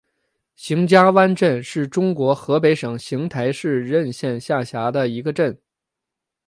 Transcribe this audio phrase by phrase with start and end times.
[0.55, 5.61] 邢家湾镇是中国河北省邢台市任县下辖的一个镇。